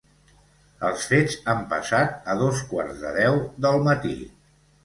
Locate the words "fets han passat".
1.11-2.31